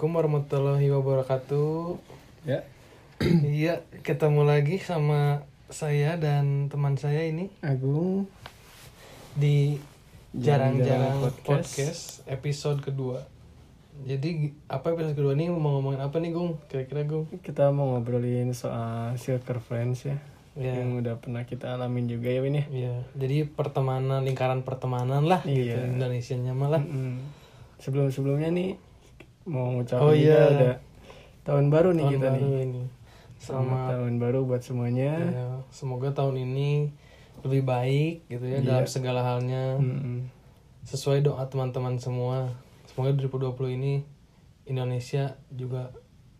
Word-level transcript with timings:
Assalamualaikum 0.00 0.32
warahmatullahi 0.32 0.88
wabarakatuh. 0.96 1.76
Ya, 2.48 2.64
Iya, 3.44 3.84
ketemu 4.00 4.48
lagi 4.48 4.80
sama 4.80 5.44
saya 5.68 6.16
dan 6.16 6.72
teman 6.72 6.96
saya 6.96 7.28
ini 7.28 7.52
Agung. 7.60 8.24
di 9.36 9.76
Jarang-Jarang 10.32 11.20
podcast. 11.20 11.44
Podcast. 11.44 12.02
episode 12.32 12.80
kedua. 12.80 13.28
Jadi 14.08 14.56
apa 14.72 14.96
episode 14.96 15.12
kedua 15.12 15.36
ini 15.36 15.52
mau 15.52 15.76
ngomongin 15.76 16.00
apa 16.00 16.16
nih 16.16 16.32
Gung? 16.32 16.56
Kira-kira 16.72 17.04
Gung? 17.04 17.28
Kita 17.44 17.68
mau 17.68 17.92
ngobrolin 17.92 18.56
soal 18.56 19.20
circle 19.20 19.60
friends 19.60 20.08
ya. 20.08 20.16
Iya. 20.56 20.80
Yang 20.80 21.04
udah 21.04 21.14
pernah 21.20 21.44
kita 21.44 21.76
alamin 21.76 22.08
juga 22.08 22.32
ya, 22.32 22.40
Win 22.40 22.56
ya. 22.56 22.64
Iya, 22.72 22.94
jadi 23.20 23.44
pertemanan, 23.52 24.24
lingkaran 24.24 24.64
pertemanan 24.64 25.28
lah 25.28 25.44
gitu 25.44 25.76
Iya. 25.76 25.92
Indonesianya 25.92 26.56
malah. 26.56 26.80
Mm-mm. 26.80 27.20
Sebelum-sebelumnya 27.84 28.48
nih 28.48 28.88
mau 29.44 29.72
ngucapin 29.72 30.02
Oh, 30.02 30.12
iya. 30.12 30.40
ada 30.50 30.70
tahun 31.42 31.68
baru 31.68 31.92
nih 31.92 32.02
Tahun 32.02 32.14
kita 32.14 32.28
baru 32.30 32.46
nih. 32.46 32.62
ini. 32.62 32.82
Selamat 33.36 33.40
Selamat 33.40 33.88
tahun 33.90 34.14
baru 34.18 34.38
buat 34.44 34.62
semuanya. 34.62 35.12
ya, 35.18 35.48
semoga 35.70 36.08
tahun 36.10 36.36
ini 36.42 36.92
lebih 37.40 37.62
baik 37.64 38.28
gitu 38.28 38.44
ya 38.44 38.58
Iya. 38.58 38.66
dalam 38.66 38.86
segala 38.86 39.20
halnya. 39.22 39.76
Mm-mm. 39.76 40.28
sesuai 40.82 41.20
doa 41.20 41.44
teman-teman 41.44 41.96
semua 41.96 42.56
semoga 42.86 43.12
2020 43.12 43.52
ini 43.70 44.00
Indonesia 44.64 45.36
juga 45.50 45.92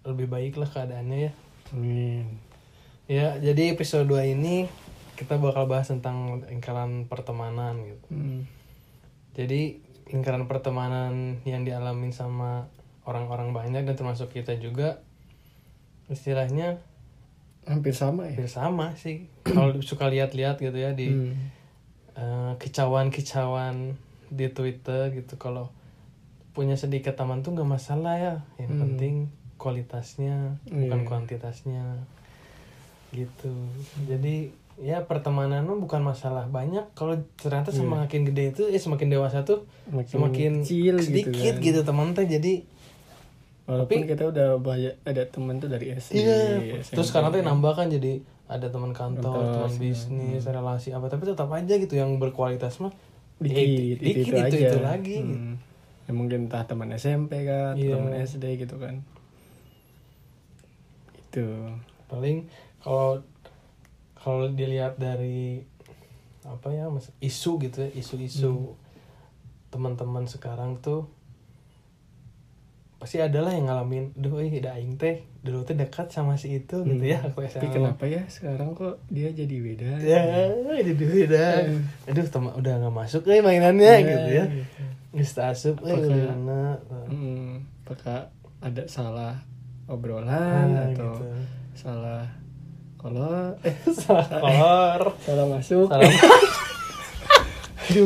lebih 0.03 0.27
baik 0.27 0.57
lah 0.57 0.65
keadaannya 0.67 1.19
ya 1.21 1.33
Amin. 1.71 2.41
ya 3.05 3.37
jadi 3.37 3.71
episode 3.71 4.09
2 4.09 4.33
ini 4.33 4.65
kita 5.15 5.37
bakal 5.37 5.65
bahas 5.67 5.89
tentang 5.89 6.41
lingkaran 6.43 7.05
pertemanan 7.05 7.85
gitu 7.85 8.09
Mm. 8.09 8.49
jadi 9.35 9.77
lingkaran 10.09 10.45
pertemanan 10.47 11.45
yang 11.45 11.63
dialamin 11.63 12.11
sama 12.11 12.73
orang-orang 13.11 13.51
banyak 13.51 13.83
dan 13.83 13.95
termasuk 13.95 14.31
kita 14.31 14.55
juga 14.57 15.03
istilahnya 16.07 16.79
Hampir 17.63 17.93
sama 17.93 18.25
ya. 18.25 18.35
hampir 18.35 18.49
sama 18.49 18.87
sih 18.97 19.29
kalau 19.43 19.77
suka 19.85 20.07
lihat-lihat 20.07 20.57
gitu 20.59 20.75
ya 20.75 20.91
di 20.93 21.11
Mm. 21.11 21.35
eh, 22.13 22.53
kicauan-kicauan 22.57 23.95
di 24.29 24.47
Twitter 24.49 25.11
gitu 25.13 25.35
kalau 25.37 25.71
punya 26.51 26.75
sedikit 26.75 27.15
teman 27.15 27.41
tuh 27.41 27.53
nggak 27.53 27.67
masalah 27.69 28.15
ya 28.15 28.35
yang 28.57 28.71
Hmm. 28.73 28.83
penting 28.85 29.15
kualitasnya 29.57 30.59
bukan 30.65 31.01
Iya. 31.01 31.07
kuantitasnya 31.07 31.85
gitu 33.11 33.55
jadi 34.05 34.51
ya 34.77 35.05
pertemanan 35.05 35.63
lu 35.63 35.77
bukan 35.79 36.01
masalah 36.01 36.49
banyak 36.49 36.87
kalau 36.93 37.13
ternyata 37.37 37.69
semakin 37.71 38.25
gede 38.25 38.45
itu 38.51 38.63
eh 38.67 38.79
semakin 38.79 39.11
dewasa 39.11 39.43
tuh 39.43 39.67
Makin 39.87 40.09
semakin 40.09 40.53
kecil 40.61 40.95
gitu 40.97 41.07
sedikit 41.29 41.55
kan. 41.55 41.63
gitu 41.63 41.81
teman 41.83 42.09
teh 42.13 42.25
jadi 42.25 42.65
Walaupun 43.71 44.03
kita 44.05 44.25
udah 44.27 44.59
banyak 44.59 44.95
ada 45.03 45.23
teman 45.25 45.57
tuh 45.57 45.67
dari 45.67 45.95
SD. 45.95 46.19
iya 46.19 46.59
SMP. 46.81 46.93
terus 46.93 47.07
sekarang 47.09 47.31
tuh 47.31 47.39
nambah 47.41 47.73
kan 47.73 47.87
jadi 47.87 48.19
ada 48.47 48.67
teman 48.67 48.91
kantor 48.91 49.31
Kantor, 49.31 49.71
teman 49.71 49.73
bisnis 49.79 50.43
relasi 50.43 50.91
apa 50.91 51.07
tapi 51.07 51.23
tetap 51.23 51.47
aja 51.49 51.75
gitu 51.77 51.95
yang 51.95 52.19
berkualitas 52.19 52.83
mah 52.83 52.91
dikit, 53.39 53.57
eh, 53.57 53.95
itu, 53.95 54.03
dikit 54.03 54.25
itu, 54.27 54.35
itu, 54.35 54.57
aja. 54.59 54.69
itu 54.69 54.79
lagi 54.81 55.17
gitu. 55.23 55.39
Hmm. 55.39 55.55
Ya 56.05 56.13
mungkin 56.13 56.39
entah 56.45 56.67
teman 56.67 56.91
SMP 56.91 57.47
kan, 57.47 57.79
Iya. 57.79 57.95
teman 57.95 58.13
SD 58.17 58.45
gitu 58.59 58.75
kan. 58.77 59.07
Itu. 61.23 61.47
paling 62.05 62.51
kalau 62.83 63.23
kalau 64.13 64.51
dilihat 64.51 64.99
dari 64.99 65.63
apa 66.43 66.69
ya 66.69 66.91
mas 66.91 67.15
isu 67.19 67.61
gitu 67.61 67.81
ya 67.81 67.91
isu-isu 67.95 68.51
Hmm. 68.51 68.75
teman-teman 69.71 70.27
sekarang 70.27 70.75
tuh 70.77 71.07
pasti 73.01 73.17
adalah 73.17 73.51
yang 73.51 73.65
ngalamin 73.65 74.13
duh 74.13 74.37
eh 74.39 74.61
da 74.61 74.77
aing 74.77 74.95
teh 74.95 75.25
dulu 75.41 75.65
teh 75.65 75.73
dekat 75.73 76.13
sama 76.13 76.37
si 76.37 76.53
itu 76.55 76.85
gitu 76.85 77.01
ya 77.01 77.25
aku 77.25 77.41
Hmm. 77.41 77.49
Tapi 77.49 77.65
SMA. 77.65 77.73
kenapa 77.73 78.05
ya? 78.05 78.23
Sekarang 78.29 78.71
kok 78.73 79.01
dia 79.09 79.33
jadi 79.33 79.57
beda? 79.57 79.91
ya 79.99 80.21
jadi 80.77 80.93
beda. 80.95 81.47
Aduh 82.07 82.27
teman 82.29 82.53
udah 82.55 82.73
nggak 82.79 82.93
masuk 82.95 83.25
eh 83.27 83.41
mainannya 83.41 83.81
Iya, 83.91 84.05
gitu 84.05 84.29
ya. 84.31 84.45
gitu. 84.47 84.81
Nggak 85.11 85.47
asup 85.49 85.77
eh 85.83 85.97
gimana? 85.97 86.77
Hmm, 87.09 87.65
apakah 87.83 88.29
ada 88.61 88.85
salah 88.87 89.41
obrolan 89.87 90.69
Ah, 90.71 90.93
atau 90.93 91.17
gitu. 91.17 91.27
salah 91.75 92.29
kolor? 92.95 93.57
Eh 93.65 93.75
salah 93.97 94.29
kolor. 94.29 95.01
salah 95.25 95.47
masuk. 95.49 95.89
Salah 95.89 96.13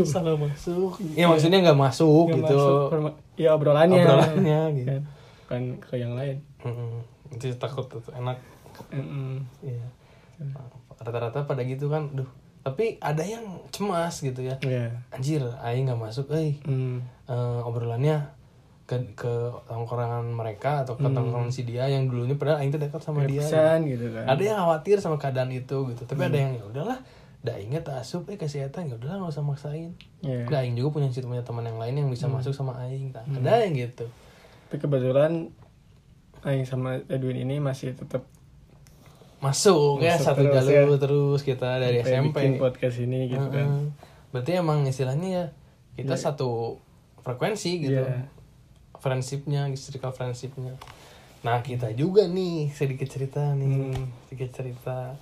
salah 0.07 0.35
masuk. 0.39 0.97
Ya 1.13 1.27
maksudnya 1.27 1.61
nggak 1.61 1.77
masuk 1.77 2.31
Nggak 2.31 2.39
gitu. 2.47 2.57
masuk 2.57 3.15
ya 3.37 3.51
obrolannya 3.51 4.01
obrolannya 4.01 4.61
gitu 4.75 4.89
kan 4.89 5.03
bukan 5.41 5.63
ke 5.79 5.95
yang 5.97 6.13
lain 6.13 6.37
Mm-mm. 6.61 7.03
itu 7.31 7.53
takut 7.55 7.85
tuh 7.85 8.01
enak 8.13 8.39
Mm-mm. 8.91 9.43
Iya. 9.61 9.85
rata-rata 10.97 11.45
pada 11.45 11.63
gitu 11.63 11.87
kan 11.89 12.11
duh 12.11 12.27
tapi 12.61 12.97
ada 12.97 13.21
yang 13.21 13.45
cemas 13.69 14.19
gitu 14.19 14.41
ya 14.41 14.57
Iya. 14.59 14.89
anjir 15.11 15.45
aing 15.61 15.85
nggak 15.85 16.01
masuk 16.01 16.33
eh 16.33 16.57
Hmm. 16.63 17.05
Eh, 17.25 17.61
obrolannya 17.61 18.21
ke 18.85 18.97
ke 19.15 19.33
tongkrongan 19.65 20.29
mereka 20.31 20.81
atau 20.83 20.93
ke 20.95 21.05
tongkrongan 21.07 21.49
si 21.49 21.65
dia 21.65 21.85
yang 21.87 22.05
dulunya 22.05 22.37
padahal 22.37 22.61
aing 22.61 22.69
tuh 22.69 22.77
dekat 22.79 23.01
sama 23.01 23.25
dia 23.25 23.41
Pesan 23.41 23.85
gitu 23.87 24.13
kan. 24.13 24.25
ada 24.27 24.43
yang 24.43 24.59
khawatir 24.59 24.97
sama 24.99 25.17
keadaan 25.17 25.49
itu 25.51 25.77
gitu 25.89 26.03
tapi 26.05 26.21
ada 26.23 26.37
yang 26.37 26.53
ya 26.55 26.65
udahlah 26.65 26.99
dah 27.45 27.57
inget 27.57 27.85
asup 27.87 28.25
eh 28.27 28.35
kasih 28.35 28.67
eta 28.67 28.81
ya 28.81 28.97
udahlah 28.97 29.21
nggak 29.21 29.33
usah 29.33 29.45
maksain 29.45 29.93
Iya. 30.21 30.49
Nah, 30.49 30.65
aing 30.65 30.75
juga 30.75 30.97
punya 30.97 31.13
punya 31.13 31.45
teman 31.45 31.61
yang 31.63 31.77
lain 31.77 31.95
yang 31.95 32.09
bisa 32.09 32.25
masuk 32.27 32.51
sama 32.51 32.73
aing 32.83 33.13
Nah, 33.13 33.21
ada 33.21 33.61
yang 33.61 33.77
gitu 33.77 34.09
Tapi 34.67 34.81
kebetulan 34.81 35.53
Aing 36.41 36.65
sama 36.65 37.01
Edwin 37.07 37.37
ini 37.39 37.57
masih 37.57 37.93
tetap 37.93 38.25
masuk 39.39 40.01
ya 40.01 40.17
Masuk 40.17 40.25
satu 40.27 40.41
terus 40.43 40.65
jalur 40.67 40.97
terus 40.99 41.41
kita 41.43 41.69
dari 41.77 42.01
sampai 42.01 42.13
SMP 42.17 42.37
bikin 42.39 42.53
podcast 42.57 42.97
ini 42.99 43.21
gitu 43.29 43.47
kan. 43.47 43.69
Heeh. 43.69 43.85
berarti 44.33 44.51
emang 44.55 44.83
istilahnya 44.83 45.29
ya 45.31 45.45
kita 45.95 46.17
satu 46.17 46.81
frekuensi 47.21 47.71
gitu 47.79 48.01
Iya. 48.01 48.25
friendshipnya 48.97 49.69
circle 49.75 50.11
friendshipnya 50.11 50.75
nah 51.41 51.61
kita 51.61 51.93
juga 51.93 52.25
nih 52.25 52.69
sedikit 52.69 53.05
cerita 53.07 53.53
nih 53.53 53.93
Hmm. 53.93 54.09
sedikit 54.25 54.51
cerita 54.51 55.13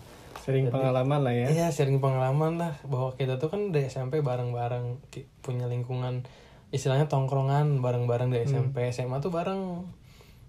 Sering 0.42 0.66
pengalaman 0.68 1.20
lah 1.20 1.30
ya. 1.32 1.46
Iya 1.46 1.66
sharing 1.68 1.98
pengalaman 1.98 2.58
lah 2.58 2.74
bahwa 2.84 3.14
kita 3.14 3.38
tuh 3.38 3.46
kan 3.46 3.70
dari 3.70 3.86
SMP 3.86 4.18
bareng-bareng 4.20 4.98
punya 5.38 5.64
lingkungan 5.64 6.26
istilahnya 6.68 7.06
tongkrongan 7.06 7.78
bareng-bareng 7.78 8.28
dari 8.28 8.44
SMP 8.44 8.88
SMA 8.88 9.18
tuh 9.18 9.28
bareng 9.28 9.86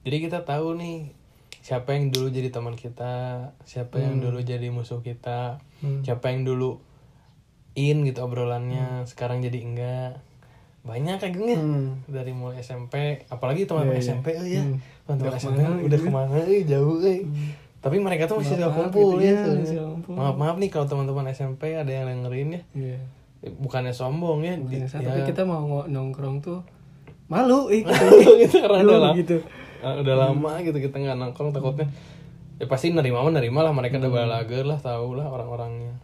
jadi 0.02 0.18
kita 0.20 0.40
tahu 0.44 0.74
nih 0.74 1.12
siapa 1.60 1.94
yang 1.94 2.10
dulu 2.10 2.28
jadi 2.28 2.50
teman 2.50 2.74
kita 2.74 3.14
siapa 3.64 3.96
yang 3.98 4.20
dulu 4.20 4.40
jadi 4.42 4.68
musuh 4.68 5.00
kita 5.00 5.60
Hmm. 5.78 6.00
siapa 6.02 6.28
yang 6.28 6.44
dulu 6.44 6.80
in 7.74 8.04
gitu 8.04 8.20
obrolannya 8.22 9.04
sekarang 9.04 9.40
jadi 9.40 9.60
enggak 9.60 10.24
banyak 10.82 11.16
kayak 11.18 11.34
gini 11.34 11.54
Hmm. 11.54 12.04
dari 12.06 12.32
mulai 12.32 12.60
SMP 12.60 13.24
apalagi 13.28 13.64
teman-teman 13.64 13.94
Iya, 13.94 14.00
iya. 14.00 14.08
SMP 14.10 14.28
eh, 14.32 14.48
ya 14.50 14.64
Hmm. 14.64 14.78
Udah 15.10 15.32
SMP 15.34 15.60
ke 15.60 15.64
mana 15.64 15.76
udah 15.78 15.84
gitu. 15.92 15.98
ke 16.00 16.10
mana 16.10 16.36
eh, 16.42 16.64
jauh 16.64 16.98
eh. 17.02 17.20
Tapi 17.84 18.00
mereka 18.00 18.26
tuh 18.26 18.40
masih 18.40 18.56
suka 18.56 18.72
kumpul 18.72 19.20
gitu 19.20 19.28
ya, 19.28 19.44
ya, 19.76 19.84
maaf 20.10 20.34
maaf 20.34 20.56
nih 20.56 20.70
kalau 20.70 20.88
teman-teman 20.88 21.28
SMP 21.28 21.76
ada 21.76 21.88
yang 21.88 22.08
dengerin 22.08 22.50
ya 22.50 22.62
Iya. 22.74 22.98
Eh, 23.42 23.52
bukannya 23.54 23.92
sombong 23.92 24.40
ya, 24.40 24.56
di- 24.56 24.80
Biasa, 24.80 24.98
ya. 24.98 25.06
Tapi 25.06 25.22
kita 25.28 25.44
mau 25.44 25.84
nongkrong 25.84 26.40
tuh 26.40 26.64
malu 27.26 27.68
eh, 27.68 27.84
gitu 28.42 28.56
karena 28.58 28.80
udah 28.82 29.00
lama 29.02 29.16
gitu. 29.16 29.38
Ah, 29.80 30.00
udah 30.00 30.16
lama 30.18 30.52
gitu 30.60 30.80
kita 30.80 30.96
nggak 30.96 31.18
nongkrong 31.18 31.52
takutnya 31.52 31.92
ya 32.54 32.66
pasti 32.66 32.90
nerima 32.90 33.20
mah 33.20 33.34
nerima 33.34 33.60
lah 33.60 33.72
mereka 33.72 33.98
udah 33.98 34.08
balager 34.10 34.64
lah 34.64 34.80
tahu 34.80 35.14
lah 35.14 35.28
orang-orangnya 35.28 36.00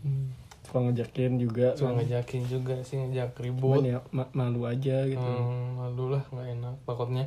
Hmm. 0.00 0.34
Suka 0.60 0.82
ngajakin 0.82 1.38
juga 1.38 1.72
suka 1.72 1.88
kan. 1.88 1.96
ngajakin 1.96 2.42
juga 2.44 2.74
sih 2.82 2.98
Cuman 2.98 3.30
ribut 3.36 3.80
ya 3.80 4.02
ma- 4.10 4.28
malu 4.32 4.64
aja 4.64 5.06
gitu. 5.06 5.16
Hmm, 5.22 5.78
malu 5.78 6.10
lah 6.10 6.26
nggak 6.26 6.48
enak 6.52 6.74
takutnya 6.82 7.24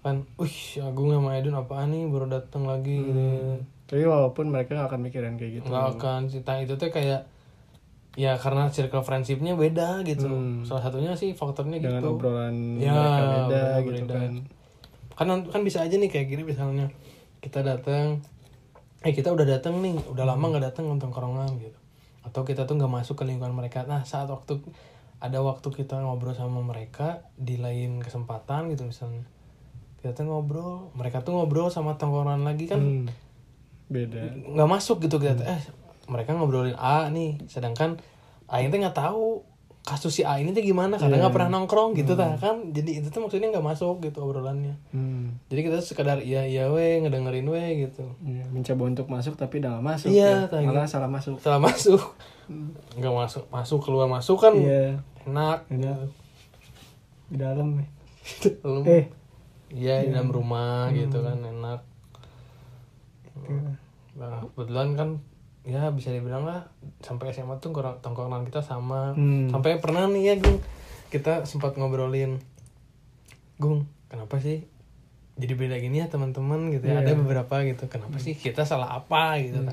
kan 0.00 0.24
wih 0.40 0.80
Agung 0.80 1.12
sama 1.12 1.36
Edun 1.36 1.56
apaan 1.56 1.92
nih? 1.92 2.08
Baru 2.08 2.26
datang 2.26 2.64
lagi 2.64 2.96
gitu. 3.04 3.20
Tapi 3.84 4.06
walaupun 4.06 4.48
mereka 4.48 4.78
gak 4.78 4.88
akan 4.94 5.00
mikirin 5.02 5.34
kayak 5.36 5.60
gitu. 5.60 5.66
nggak 5.68 5.98
akan 5.98 6.20
cerita 6.30 6.52
itu 6.62 6.74
tuh 6.78 6.88
kayak 6.88 7.26
ya 8.14 8.34
karena 8.38 8.66
circle 8.70 9.02
friendshipnya 9.02 9.54
beda 9.54 10.02
gitu. 10.02 10.26
Hmm. 10.26 10.66
salah 10.66 10.82
satunya 10.82 11.14
sih 11.14 11.30
faktornya 11.34 11.78
Dengan 11.78 12.02
gitu. 12.02 12.14
obrolan 12.14 12.78
Ya, 12.78 12.94
mereka 12.94 13.22
beda 13.22 13.62
gitu 13.82 14.04
beda. 14.06 14.14
kan. 14.14 14.32
kan 15.14 15.26
kan 15.46 15.60
bisa 15.62 15.84
aja 15.84 15.94
nih 15.94 16.10
kayak 16.10 16.26
gini 16.26 16.42
misalnya 16.42 16.88
kita 17.38 17.60
datang 17.62 18.18
eh 19.00 19.12
kita 19.12 19.32
udah 19.32 19.46
datang 19.46 19.78
nih 19.80 19.94
udah 20.10 20.24
lama 20.26 20.44
nggak 20.54 20.64
datang 20.74 20.90
nonton 20.90 21.10
tongkrongan 21.12 21.50
gitu. 21.60 21.78
Atau 22.26 22.42
kita 22.44 22.64
tuh 22.66 22.76
nggak 22.78 22.90
masuk 22.90 23.20
ke 23.20 23.24
lingkungan 23.26 23.52
mereka. 23.54 23.84
Nah 23.84 24.02
saat 24.04 24.28
waktu 24.28 24.58
ada 25.20 25.38
waktu 25.44 25.68
kita 25.68 26.00
ngobrol 26.00 26.32
sama 26.32 26.64
mereka 26.64 27.26
di 27.36 27.60
lain 27.60 28.00
kesempatan 28.00 28.72
gitu 28.72 28.88
misalnya 28.88 29.24
kita 30.00 30.16
tuh 30.16 30.24
ngobrol 30.24 30.88
mereka 30.96 31.20
tuh 31.20 31.36
ngobrol 31.36 31.68
sama 31.68 32.00
tongkrongan 32.00 32.40
lagi 32.42 32.64
kan. 32.66 32.80
Hmm. 32.80 33.06
Beda. 33.90 34.22
nggak 34.32 34.68
masuk 34.70 35.02
gitu 35.02 35.18
kita 35.18 35.42
tuh, 35.42 35.46
eh 35.50 35.60
mereka 36.06 36.34
ngobrolin 36.34 36.78
A 36.78 37.10
nih 37.10 37.42
sedangkan 37.50 37.98
Aing 38.50 38.70
teh 38.70 38.78
nggak 38.78 38.94
tahu 38.98 39.46
kasus 39.80 40.12
si 40.12 40.22
A 40.22 40.38
ini 40.38 40.52
tuh 40.52 40.62
gimana 40.62 41.00
karena 41.00 41.18
nggak 41.18 41.34
pernah 41.34 41.50
nongkrong 41.58 41.94
gitu 41.98 42.14
tah 42.14 42.36
kan. 42.36 42.70
Jadi 42.70 43.00
itu 43.00 43.08
tuh 43.10 43.24
maksudnya 43.24 43.50
nggak 43.50 43.64
masuk 43.64 44.02
gitu 44.04 44.22
obrolannya. 44.22 44.78
Hmm. 44.94 45.38
jadi 45.50 45.70
kita 45.70 45.78
sekedar 45.82 46.18
iya 46.22 46.44
iya 46.46 46.70
we 46.70 47.00
ngedengerin 47.02 47.46
we 47.48 47.88
gitu. 47.88 48.04
Iya, 48.22 48.44
mencoba 48.50 48.82
untuk 48.90 49.06
masuk 49.08 49.34
tapi 49.34 49.58
udah 49.62 49.78
gak 49.80 49.86
masuk 49.86 50.08
Iya, 50.12 50.46
ya. 50.46 50.60
malah 50.66 50.86
salah 50.86 51.10
masuk. 51.10 51.38
Setelah 51.42 51.62
masuk. 51.62 52.02
Nggak 52.98 53.14
masuk 53.14 53.44
masuk 53.50 53.78
keluar 53.82 54.06
masuk 54.10 54.38
kan. 54.38 54.54
Iya. 54.54 55.00
Enak. 55.26 55.66
Enak. 55.68 56.08
di 57.30 57.36
dalam. 57.38 57.68
Eh 58.90 59.19
iya 59.70 60.02
di 60.02 60.10
dalam 60.10 60.28
rumah 60.28 60.90
gitu 60.90 61.20
kan 61.20 61.38
enak. 61.38 61.80
Gitu. 63.40 63.72
nah 64.18 64.42
kebetulan 64.52 64.88
kan 64.94 65.08
ya 65.62 65.92
bisa 65.92 66.10
dibilang 66.10 66.42
lah 66.42 66.66
sampai 66.98 67.30
SMA 67.30 67.56
tuh 67.58 67.70
kurang 67.70 68.00
tongkrongan 68.00 68.42
kita 68.44 68.60
sama. 68.60 69.14
Hmm. 69.14 69.48
sampai 69.48 69.78
pernah 69.78 70.04
nih 70.06 70.22
ya 70.24 70.34
Gung 70.36 70.58
kita 71.08 71.44
sempat 71.44 71.74
ngobrolin 71.74 72.40
Gung 73.56 73.86
kenapa 74.06 74.38
sih 74.38 74.66
jadi 75.36 75.56
beda 75.56 75.80
gini 75.80 76.00
ya 76.00 76.06
teman-teman? 76.06 76.68
Gitu 76.68 76.84
ya. 76.84 77.00
Iya. 77.00 77.06
ada 77.06 77.12
beberapa 77.16 77.64
gitu 77.64 77.88
kenapa 77.88 78.20
sih 78.20 78.36
kita 78.36 78.68
salah 78.68 78.92
apa? 78.92 79.40
Gitu 79.40 79.56
kan. 79.64 79.72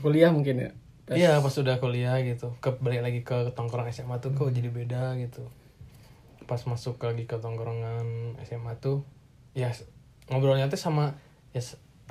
Kuliah 0.00 0.32
mungkin 0.32 0.56
ya? 0.56 0.70
Iya 1.06 1.32
pas 1.38 1.52
udah 1.52 1.76
kuliah 1.76 2.16
gitu. 2.24 2.56
Ke 2.58 2.72
balik 2.80 3.04
lagi 3.04 3.20
ke 3.20 3.52
tongkrongan 3.52 3.92
SMA 3.92 4.16
tuh 4.18 4.32
Hmm. 4.32 4.38
kok 4.40 4.50
jadi 4.50 4.68
beda 4.72 5.02
gitu. 5.20 5.44
Pas 6.48 6.60
masuk 6.64 6.96
lagi 6.98 7.28
ke 7.28 7.36
tongkrongan 7.36 8.40
SMA 8.40 8.72
tuh 8.80 9.04
ya 9.56 9.72
ngobrolnya 10.28 10.68
tuh 10.68 10.76
sama 10.76 11.16
ya 11.50 11.64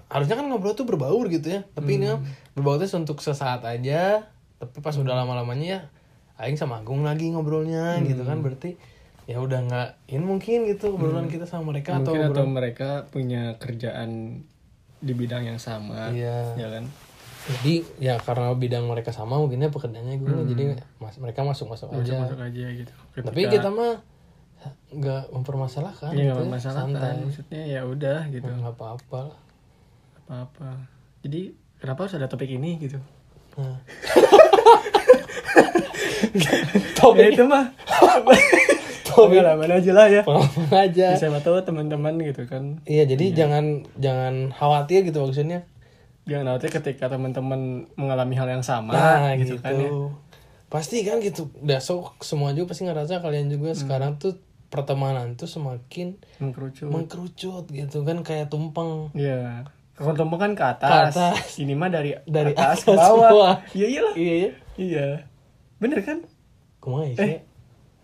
harusnya 0.09 0.33
kan 0.35 0.45
ngobrol 0.49 0.73
tuh 0.73 0.83
berbaur 0.83 1.29
gitu 1.29 1.53
ya. 1.53 1.61
Tapi 1.71 1.97
ini 1.97 2.09
Hmm. 2.09 2.25
berbaur 2.53 2.77
tuh 2.77 2.89
untuk 2.97 3.21
sesaat 3.21 3.61
aja. 3.61 4.25
Tapi 4.57 4.81
pas 4.81 4.95
udah 4.95 5.13
lama-lamanya 5.13 5.65
ya 5.65 5.79
Aing 6.35 6.57
sama 6.57 6.81
Agung 6.81 7.05
lagi 7.05 7.29
ngobrolnya 7.29 8.01
gitu 8.01 8.25
Hmm. 8.25 8.29
kan. 8.33 8.37
Berarti 8.41 8.75
ya 9.25 9.41
udah 9.41 9.61
nggak 9.61 9.89
ini 10.09 10.21
mungkin 10.21 10.65
gitu 10.65 10.93
obrolan 10.93 11.25
kita 11.25 11.45
sama 11.45 11.73
mereka 11.73 11.97
atau 11.97 12.13
mungkin 12.13 12.29
atau 12.29 12.43
obrolan- 12.45 12.53
mereka 12.53 12.89
punya 13.09 13.57
kerjaan 13.57 14.41
di 15.01 15.13
bidang 15.13 15.45
yang 15.45 15.57
sama 15.57 16.09
iya. 16.09 16.53
ya 16.53 16.67
kan? 16.69 16.85
Jadi 17.45 17.85
ya 17.97 18.17
karena 18.17 18.53
bidang 18.53 18.85
mereka 18.85 19.13
sama 19.13 19.37
mungkinnya 19.37 19.69
pekerjaannya 19.69 20.17
gue 20.17 20.33
jadi 20.49 20.63
mas 20.97 21.17
mereka 21.17 21.41
masuk 21.41 21.69
masuk 21.69 21.89
masuk 21.89 22.09
aja. 22.09 22.25
masuk 22.25 22.41
aja 22.41 22.65
gitu. 22.73 22.93
Tapi 23.17 23.41
kita 23.47 23.69
mah 23.69 24.01
nggak 24.89 25.23
mempermasalahkan 25.31 26.11
Iya 26.13 26.31
gitu 26.31 26.35
nggak 26.35 26.47
ya, 26.47 26.53
masalah 26.53 26.81
santai. 26.87 27.01
kan 27.01 27.15
maksudnya 27.25 27.61
ya 27.65 27.81
udah 27.83 28.19
gitu. 28.29 28.47
Nggak 28.47 28.73
apa-apa 28.73 29.17
lah. 29.29 29.39
apa 30.25 30.33
apa 30.49 30.69
jadi 31.21 31.53
kenapa 31.77 31.99
harus 32.05 32.17
ada 32.17 32.25
topik 32.25 32.49
ini 32.49 32.81
gitu? 32.81 32.97
Nah. 33.57 33.77
ya 37.15 37.25
itu 37.31 37.43
mah. 37.45 37.65
Topik 39.05 39.39
pengalaman 39.39 39.79
aja 39.79 39.91
lah 39.95 40.07
ya. 40.11 40.21
Pengalaman 40.27 40.75
aja. 40.75 41.15
Siapa 41.15 41.39
tahu 41.39 41.55
teman-teman 41.63 42.19
gitu 42.19 42.43
kan. 42.49 42.83
Iya 42.83 43.07
jadi 43.07 43.31
jangan 43.31 43.87
jangan 43.95 44.51
khawatir 44.51 45.07
gitu 45.07 45.23
maksudnya. 45.23 45.63
Jangan 46.27 46.51
khawatir 46.51 46.69
ketika 46.81 47.07
teman-teman 47.07 47.87
mengalami 47.95 48.35
hal 48.35 48.49
yang 48.49 48.65
sama 48.65 48.91
nah 48.91 49.31
gitu, 49.37 49.55
gitu, 49.55 49.63
kan 49.63 49.73
ya. 49.77 49.89
Pasti 50.67 51.05
kan 51.07 51.23
gitu. 51.23 51.47
Besok 51.63 52.19
semua 52.19 52.51
juga 52.51 52.75
pasti 52.75 52.83
ngerasa 52.83 53.23
kalian 53.23 53.47
juga 53.47 53.71
Hmm. 53.71 53.79
sekarang 53.79 54.11
tuh 54.19 54.35
pertemanan 54.67 55.33
tuh 55.33 55.45
semakin 55.45 56.17
mengkerucut 56.37 56.87
mengkerucut 56.87 57.65
gitu 57.67 58.01
kan 58.01 58.21
kayak 58.21 58.47
tumpeng 58.47 59.09
Iya. 59.11 59.63
Kalau 59.91 60.11
tumpeng 60.11 60.35
kan 60.37 60.51
ke 60.53 60.65
atas. 60.65 60.89
Ke 60.89 60.99
atas. 61.09 61.45
Ini 61.57 61.71
mah 61.71 61.87
dari 61.87 62.11
Dari 62.21 62.51
atas, 62.51 62.83
atas 62.83 62.99
ke 62.99 63.15
bawah. 63.15 63.55
Iya 63.71 63.87
iyalah. 63.89 64.13
iya 64.13 64.33
iya 64.35 64.49
Iya. 64.75 65.07
Bener 65.77 65.99
kan? 66.01 66.19
kumaha 66.77 67.07
Eh, 67.07 67.15
sih 67.15 67.39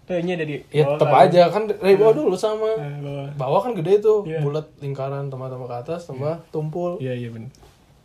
Kayaknya 0.04 0.34
dari 0.36 0.56
ya 0.70 0.84
tetap 0.90 1.08
ke 1.08 1.18
aja 1.22 1.42
kan 1.48 1.64
dari 1.66 1.94
bawah 1.94 2.14
dulu 2.14 2.34
sama 2.34 2.68
Eh, 2.74 2.96
bawah. 3.00 3.28
bawah 3.36 3.60
kan 3.62 3.72
gede 3.74 4.00
tuh 4.00 4.24
Iya. 4.24 4.40
bulat 4.40 4.66
lingkaran 4.78 5.28
tambah-tambah 5.28 5.68
ke 5.68 5.78
atas 5.82 6.02
tambah 6.06 6.40
tumpul 6.50 6.98
Iya 6.98 7.14
iya 7.14 7.30
bener. 7.30 7.52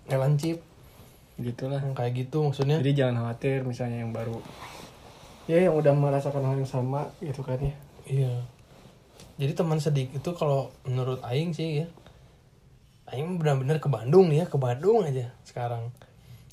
kayak 0.04 0.20
lancip 0.20 0.58
Gitulah. 1.36 1.80
kayak 1.92 2.12
gitu 2.16 2.40
maksudnya 2.42 2.78
Jadi 2.78 2.92
jangan 2.96 3.22
khawatir 3.22 3.62
misalnya 3.62 4.00
yang 4.00 4.10
baru. 4.10 4.38
Ya 5.46 5.60
yang 5.60 5.74
udah 5.74 5.92
merasakan 5.92 6.42
hal 6.42 6.56
yang 6.56 6.66
sama 6.66 7.06
gitu 7.18 7.40
kan 7.40 7.58
ya. 7.60 7.74
Iya 8.06 8.32
jadi 9.36 9.52
teman 9.52 9.76
sedikit 9.76 10.16
itu 10.16 10.30
kalau 10.32 10.72
menurut 10.82 11.20
Aing 11.22 11.52
sih 11.52 11.80
ya 11.80 11.86
Aing 13.06 13.36
benar-benar 13.36 13.78
ke 13.78 13.86
Bandung 13.86 14.26
nih 14.26 14.42
ya 14.42 14.46
ke 14.46 14.56
Bandung 14.56 15.02
aja 15.02 15.30
sekarang 15.42 15.94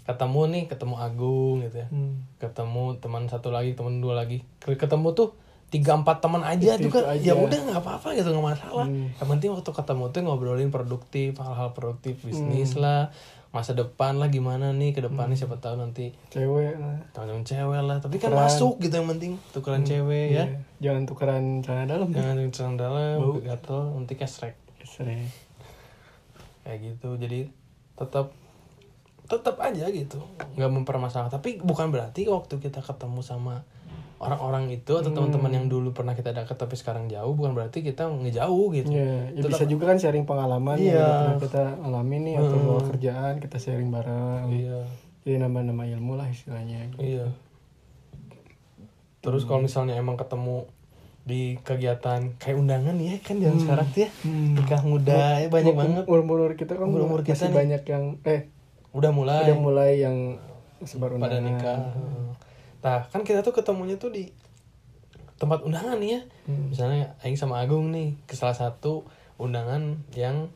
ketemu 0.04 0.42
nih 0.50 0.64
ketemu 0.68 0.96
Agung 0.98 1.56
gitu 1.62 1.78
ya 1.80 1.88
Hmm. 1.88 2.28
ketemu 2.38 3.00
teman 3.00 3.26
satu 3.26 3.50
lagi 3.50 3.72
teman 3.72 3.98
dua 3.98 4.14
lagi 4.16 4.44
ketemu 4.60 5.14
tuh 5.14 5.32
tiga 5.70 5.96
empat 5.96 6.20
teman 6.20 6.44
aja 6.44 6.76
Itu- 6.76 6.92
kan 6.92 7.16
itu 7.16 7.26
ya 7.26 7.34
aja. 7.34 7.40
udah 7.40 7.60
nggak 7.64 7.82
apa-apa 7.82 8.14
gitu 8.14 8.30
nggak 8.30 8.46
masalah 8.52 8.86
Hmm. 8.86 9.10
yang 9.12 9.30
penting 9.32 9.50
waktu 9.50 9.72
ketemu 9.72 10.04
tuh 10.08 10.20
ngobrolin 10.22 10.70
produktif 10.70 11.34
hal-hal 11.36 11.72
produktif 11.72 12.20
Hmm. 12.20 12.28
bisnis 12.30 12.76
lah 12.76 13.10
masa 13.54 13.72
depan 13.72 14.18
lah 14.18 14.28
gimana 14.28 14.74
nih 14.74 14.92
ke 14.92 15.00
depannya 15.00 15.38
siapa 15.38 15.56
tahu 15.56 15.78
nanti 15.78 16.10
Cewek 16.28 16.74
lah. 16.74 16.98
teman 17.14 17.40
cewek 17.40 17.80
lah 17.80 17.98
tapi 17.98 18.18
kan 18.18 18.34
Tukeran. 18.34 18.50
masuk 18.50 18.74
gitu 18.80 18.94
yang 18.96 19.08
penting 19.08 19.32
tukeran 19.54 19.86
cewek 19.86 20.28
ya 20.32 20.44
Iya. 20.44 20.46
Jangan 20.82 21.04
tukeran 21.06 21.44
celana 21.62 21.86
dalam. 21.88 22.10
jangan 22.10 22.36
celana 22.50 22.76
dalam 22.76 23.18
gatel 23.40 23.94
nanti 23.94 24.14
kesrek 24.14 24.58
Sering. 24.84 25.30
kayak 26.64 26.80
gitu 26.84 27.14
jadi 27.16 27.46
tetap 27.94 28.34
tetap 29.24 29.56
aja 29.58 29.86
gitu 29.88 30.20
nggak 30.54 30.72
mempermasalahkan 30.74 31.32
tapi 31.32 31.56
bukan 31.58 31.88
berarti 31.90 32.26
waktu 32.26 32.58
kita 32.58 32.80
ketemu 32.80 33.22
sama 33.22 33.62
orang-orang 34.24 34.72
itu 34.72 34.94
atau 34.94 35.10
teman-teman 35.10 35.52
yang 35.52 35.66
dulu 35.68 35.92
pernah 35.92 36.12
kita 36.12 36.31
dekat 36.31 36.56
tapi 36.56 36.74
sekarang 36.74 37.06
jauh 37.06 37.31
bukan 37.31 37.52
berarti 37.52 37.80
kita 37.80 38.08
ngejauh 38.08 38.68
gitu 38.72 38.90
Iya, 38.90 39.31
ya 39.34 39.44
bisa 39.44 39.66
juga 39.66 39.84
kan 39.86 39.98
sharing 39.98 40.24
pengalaman 40.24 40.75
Iya. 40.75 40.96
yang 40.96 41.08
pernah 41.30 41.42
kita 41.42 41.64
alami 41.81 42.18
nih 42.22 42.36
atau 42.38 42.58
bawa 42.58 42.81
kerjaan 42.86 43.34
kita 43.38 43.58
sharing 43.58 43.90
bareng. 43.90 44.48
iya 44.50 44.80
Jadi 45.22 45.36
nambah-nambah 45.38 45.88
ilmu 45.94 46.14
lah 46.16 46.28
istilahnya. 46.28 46.88
iya 46.98 47.28
terus 49.20 49.44
kalau 49.44 49.62
misalnya 49.62 49.96
emang 49.96 50.16
ketemu 50.16 50.68
di 51.24 51.56
kegiatan 51.58 52.36
kayak 52.36 52.58
undangan 52.58 52.96
ya 52.98 53.16
kan 53.18 53.40
zaman 53.40 53.56
sekarang 53.58 53.88
tuh 53.90 54.02
ya 54.02 54.10
Hmm. 54.22 54.52
nikah 54.54 54.81
muda 54.84 55.40
ya 55.40 55.48
banyak 55.48 55.72
banget 55.74 56.04
Umur-umur 56.04 56.52
kita 56.54 56.76
kan 56.76 56.84
Umur-umur 56.86 57.19
kita 57.22 57.31
masih 57.34 57.48
nih. 57.48 57.56
banyak 57.56 57.84
yang 57.88 58.04
eh 58.26 58.42
udah 58.92 59.12
mulai 59.12 59.48
udah 59.48 59.58
mulai 59.58 59.92
yang 59.98 60.18
sebar 60.81 61.16
pada 61.16 61.40
undangan. 61.40 61.44
nikah. 61.50 61.80
Nah, 62.83 63.07
kan 63.07 63.24
kita 63.24 63.39
tuh 63.39 63.51
ketemunya 63.51 63.95
tuh 63.95 64.11
di 64.11 64.28
tempat 65.35 65.63
undangan 65.63 65.97
nih 65.97 66.09
ya. 66.13 66.21
Hmm. 66.45 66.69
Misalnya 66.69 67.16
Aing 67.19 67.35
sama 67.35 67.59
Agung 67.59 67.90
nih 67.90 68.16
ke 68.23 68.35
salah 68.35 68.54
satu 68.54 69.07
undangan 69.35 69.99
yang 70.13 70.52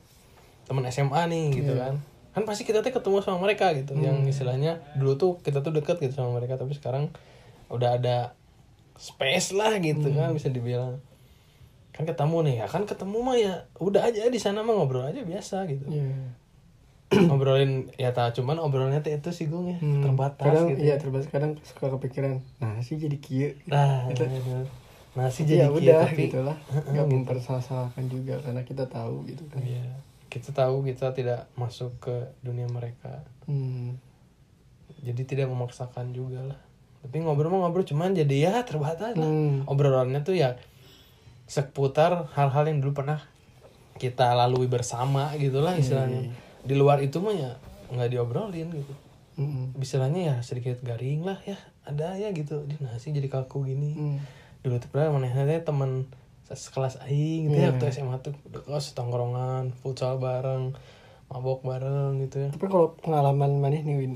teman 0.63 0.84
SMA 0.88 1.27
nih 1.27 1.46
gitu 1.53 1.74
Iya. 1.74 1.81
kan. 1.88 1.96
Kan 2.31 2.43
pasti 2.43 2.63
kita 2.63 2.79
tuh 2.79 2.91
ketemu 2.91 3.19
sama 3.22 3.41
mereka 3.41 3.72
gitu. 3.74 3.96
Hmm. 3.96 4.03
Yang 4.03 4.17
istilahnya 4.31 4.84
dulu 4.96 5.15
tuh 5.15 5.31
kita 5.39 5.60
tuh 5.62 5.72
deket 5.72 5.98
gitu 5.98 6.13
sama 6.13 6.36
mereka 6.36 6.55
tapi 6.55 6.72
sekarang 6.72 7.10
udah 7.67 7.96
ada 7.96 8.17
space 8.96 9.51
lah 9.51 9.75
gitu 9.79 10.07
Hmm. 10.07 10.15
kan 10.17 10.29
bisa 10.36 10.48
dibilang. 10.48 11.00
Kan 11.91 12.05
ketemu 12.05 12.46
nih 12.46 12.55
ya, 12.62 12.65
kan 12.67 12.86
ketemu 12.86 13.17
mah 13.19 13.36
ya 13.36 13.53
udah 13.77 14.05
aja 14.05 14.27
di 14.27 14.38
sana 14.38 14.62
mah 14.62 14.75
ngobrol 14.75 15.01
aja 15.03 15.24
biasa 15.24 15.65
gitu. 15.65 15.89
Iya. 15.89 16.13
ngobrolin 17.28 17.88
ya 17.96 18.12
tak 18.12 18.36
cuman 18.36 18.60
obrolannya 18.60 19.00
tuh 19.00 19.12
itu 19.12 19.30
sih 19.32 19.46
gue 19.46 19.62
ya 19.66 19.78
Hmm. 19.78 20.04
terbatas 20.04 20.44
kadang 20.44 20.68
gitu. 20.70 20.80
iya 20.82 20.96
terbatas 20.96 21.28
kadang 21.28 21.52
suka 21.62 21.88
kepikiran 21.90 22.44
nah 22.58 22.76
sih 22.80 22.96
jadi 22.96 23.16
kieu 23.16 23.56
Nah, 23.66 24.06
Gitu. 24.10 24.24
bener. 24.24 24.68
nasi 25.14 25.42
ya 25.44 25.66
jadi 25.66 25.72
udah 25.72 25.80
kieu, 25.80 25.98
tapi 26.06 26.24
gitu 26.26 26.40
lah 26.42 26.58
nggak 26.70 27.08
mempersalahkan 27.08 28.04
juga 28.06 28.38
karena 28.38 28.62
kita 28.62 28.86
tahu 28.86 29.26
gitu 29.26 29.42
kan 29.48 29.64
Iya, 29.64 29.88
kita 30.28 30.52
tahu 30.52 30.84
kita 30.84 31.10
tidak 31.12 31.48
masuk 31.54 31.96
ke 31.98 32.14
dunia 32.40 32.68
mereka. 32.68 33.24
hmm. 33.46 33.98
Jadi 34.98 35.22
tidak 35.26 35.48
memaksakan 35.48 36.10
juga 36.10 36.42
lah. 36.44 36.60
Tapi 37.00 37.18
ngobrol 37.20 37.48
mah 37.50 37.64
ngobrol 37.64 37.82
cuman 37.84 38.12
jadi 38.12 38.36
ya 38.44 38.56
terbatas 38.62 39.14
lah. 39.14 39.24
Hmm. 39.24 39.64
Obrolannya 39.64 40.20
tuh 40.22 40.34
ya 40.34 40.58
seputar 41.46 42.28
hal-hal 42.34 42.66
yang 42.66 42.78
dulu 42.78 42.92
pernah 42.94 43.24
kita 43.96 44.36
lalui 44.36 44.68
bersama 44.68 45.32
gitu 45.36 45.60
lah 45.60 45.74
istilahnya. 45.74 46.30
Di 46.64 46.74
luar 46.78 47.04
itu 47.04 47.20
mah 47.20 47.36
ya 47.36 47.52
nggak 47.92 48.10
diobrolin 48.14 48.70
gitu. 48.72 48.94
Hmm. 49.38 49.76
Istilahnya 49.78 50.22
ya 50.34 50.36
sedikit 50.42 50.82
garing 50.82 51.22
lah 51.28 51.38
ya 51.46 51.58
ada 51.86 52.18
ya 52.18 52.34
gitu. 52.34 52.66
Di 52.66 52.80
nasi 52.82 53.14
jadi 53.14 53.28
kaku 53.30 53.68
gini. 53.68 53.92
Hmm. 53.94 54.20
dulu 54.66 54.84
tuh 54.84 54.90
pernah 54.92 55.16
mana 55.16 55.32
teh 55.32 55.64
teman 55.64 56.10
sekelas 56.56 57.04
aing 57.04 57.52
gitu 57.52 57.56
ya 57.56 57.62
Iya. 57.68 57.70
waktu 57.76 57.86
SMA 57.92 58.16
tuh 58.24 58.34
udah 58.48 58.80
setongkrongan 58.80 59.76
futsal 59.76 60.16
bareng 60.20 60.72
mabok 61.28 61.68
bareng 61.68 62.24
gitu 62.24 62.48
ya 62.48 62.50
tapi 62.56 62.72
kalau 62.72 62.96
pengalaman 63.04 63.60
mana 63.60 63.84
nih 63.84 63.96
Win 64.00 64.14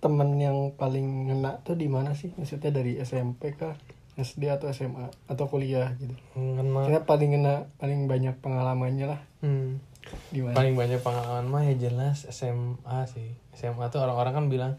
temen 0.00 0.40
yang 0.40 0.72
paling 0.76 1.28
ngena 1.32 1.60
tuh 1.64 1.76
di 1.76 1.88
mana 1.88 2.16
sih 2.16 2.32
maksudnya 2.36 2.72
dari 2.72 2.96
SMP 2.96 3.52
kah 3.56 3.76
SD 4.16 4.48
atau 4.48 4.72
SMA 4.72 5.12
atau 5.28 5.44
kuliah 5.52 5.92
gitu 6.00 6.16
ngena 6.36 6.88
Kira 6.88 7.00
paling 7.04 7.36
ngena 7.36 7.68
paling 7.76 8.08
banyak 8.08 8.40
pengalamannya 8.40 9.06
lah 9.12 9.20
hmm. 9.44 9.95
Di 10.30 10.40
mana 10.42 10.54
paling 10.54 10.74
banyak 10.74 11.00
pengalaman 11.00 11.46
mah 11.46 11.62
ya 11.66 11.74
jelas 11.88 12.26
SMA 12.30 13.00
sih. 13.10 13.34
SMA 13.56 13.88
tuh 13.88 14.04
orang-orang 14.04 14.32
kan 14.34 14.44
bilang 14.52 14.72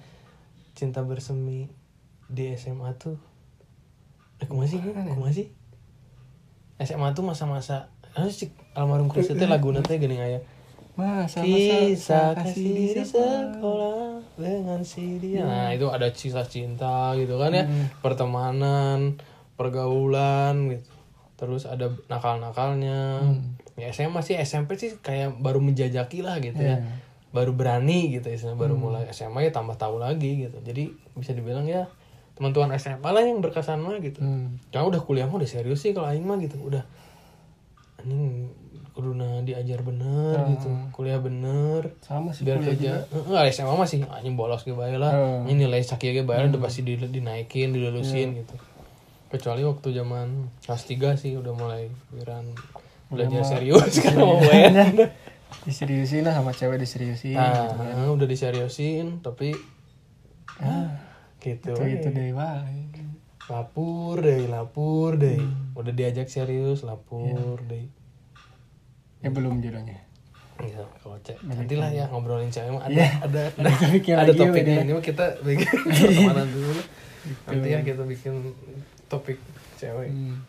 cinta 0.78 1.02
bersemi 1.02 1.68
di 2.28 2.54
SMA 2.60 2.94
tuh 3.00 3.18
eh 4.38 4.46
kumaha 4.46 4.70
sih? 4.70 4.80
Kumaha 4.84 5.34
sih? 5.34 5.48
SMA 6.78 7.12
tuh 7.18 7.26
masa-masa 7.26 7.90
anu 8.14 8.30
sih 8.30 8.54
almarhum 8.78 9.10
Chris 9.10 9.30
teh 9.30 9.50
lagu 9.50 9.74
teh 9.82 9.98
geuning 9.98 10.22
aya. 10.22 10.40
Masa 10.98 11.46
Kisah 11.46 12.34
kasih 12.34 12.74
di 12.74 13.06
sekolah 13.06 14.18
dengan 14.34 14.82
si 14.82 15.22
dia. 15.22 15.46
Nah 15.46 15.70
itu 15.70 15.86
ada 15.94 16.10
kisah 16.10 16.46
cinta 16.50 17.14
gitu 17.14 17.38
kan 17.38 17.54
ya, 17.54 17.70
pertemanan, 18.02 19.22
pergaulan 19.54 20.74
gitu. 20.74 20.90
Terus 21.38 21.70
ada 21.70 21.94
nakal-nakalnya. 22.10 23.30
Ya 23.78 23.88
SMA 23.88 24.20
sih 24.20 24.34
SMP 24.36 24.74
sih 24.74 24.98
kayak 24.98 25.38
baru 25.38 25.62
menjajaki 25.62 26.20
lah 26.20 26.42
gitu 26.42 26.58
ya, 26.58 26.82
baru 27.30 27.54
berani 27.54 28.10
gitu 28.10 28.26
istilahnya 28.28 28.58
baru 28.58 28.74
mulai 28.74 29.06
SMA 29.10 29.40
ya 29.40 29.52
tambah 29.52 29.76
tahu 29.76 29.98
lagi 29.98 30.44
gitu. 30.44 30.58
Jadi 30.60 30.90
bisa 31.14 31.32
dibilang 31.32 31.64
ya 31.64 31.86
teman-teman 32.34 32.74
SMA 32.76 33.06
lah 33.06 33.22
yang 33.22 33.38
berkesan 33.38 33.78
mah 33.78 33.98
gitu. 33.98 34.18
Hmm. 34.18 34.58
Karena 34.70 34.86
udah 34.88 35.02
kuliah 35.02 35.26
mah 35.26 35.38
udah 35.38 35.48
serius 35.48 35.80
sih 35.80 35.94
kalau 35.94 36.06
aing 36.06 36.22
mah 36.22 36.38
gitu, 36.38 36.58
udah 36.60 36.82
anjing 37.98 38.50
kuduna 38.94 39.46
diajar 39.46 39.86
bener 39.86 40.42
gitu, 40.52 40.74
kuliah 40.90 41.22
bener 41.22 41.94
sama 42.02 42.34
sih 42.34 42.42
biar 42.42 42.58
kerja. 42.58 43.06
enggak 43.14 43.46
SMA 43.52 43.78
masih 43.78 44.02
anjing 44.10 44.34
bolos 44.34 44.66
ge 44.66 44.74
bae 44.74 44.98
lah 44.98 45.14
Hmm. 45.14 45.46
ini 45.46 45.66
nilai 45.66 45.86
sakit 45.86 46.10
ge 46.12 46.24
bae 46.26 46.42
udah 46.44 46.58
pasti 46.58 46.82
di- 46.82 46.98
dinaikin 46.98 47.70
dilulusin 47.70 48.34
gitu. 48.36 48.58
Kecuali 49.30 49.62
waktu 49.62 49.94
zaman 49.94 50.50
kelas 50.66 50.84
3 50.88 51.14
sih 51.14 51.38
udah 51.38 51.54
mulai 51.54 51.94
pikiran 52.10 52.50
belajar 53.08 53.44
serius 53.44 53.94
kan 54.04 54.16
mau 54.20 54.40
UN 54.40 54.74
diseriusin 55.64 56.28
lah 56.28 56.36
sama 56.36 56.52
cewek 56.52 56.80
diseriusin 56.80 57.40
nah 57.40 58.12
udah 58.12 58.28
diseriusin 58.28 59.24
tapi 59.24 59.56
ah, 60.60 60.92
gitu. 61.40 61.72
itu 61.76 62.04
itu 62.04 62.08
deh 62.12 62.36
wah 62.36 62.64
lapur 63.48 64.20
deh 64.20 64.44
lapur 64.52 65.16
deh. 65.16 65.40
Udah 65.72 65.94
diajak 65.96 66.28
serius 66.28 66.84
lapur 66.84 67.64
deh. 67.64 67.88
Ya 69.24 69.30
belum 69.32 69.64
jodohnya? 69.64 70.04
Iya, 70.58 70.84
kalau 71.00 71.18
cek 71.22 71.38
nanti 71.46 71.78
lah 71.78 71.90
ya 71.94 72.10
ngobrolin 72.12 72.52
cewek. 72.52 72.76
Mah 72.76 72.84
ada 72.90 72.94
Iya. 72.98 73.08
ada 73.24 73.42
Ada 73.62 73.70
ada 73.72 74.24
lagi, 74.28 74.36
topiknya 74.36 74.84
ini 74.84 74.92
mah 74.92 75.04
kita 75.06 75.26
bikin 75.46 75.70
pertemanan 75.86 76.48
dulu. 76.52 76.82
Nanti 77.48 77.68
ya 77.72 77.80
kita 77.88 78.04
bikin 78.04 78.34
topik 79.08 79.40
cewek. 79.80 80.12
Hmm. 80.12 80.44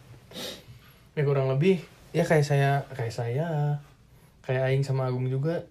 ya 1.19 1.27
kurang 1.27 1.50
lebih 1.50 1.83
ya 2.11 2.25
kayak 2.25 2.45
saya 2.45 2.71
kayak 2.93 3.12
saya. 3.12 3.49
Kayak 4.41 4.62
Aing 4.73 4.81
sama 4.81 5.05
Agung 5.05 5.29
juga. 5.29 5.69